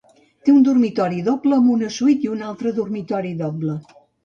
[0.47, 3.79] Té un dormitori doble amb una suite i un altre dormitori doble.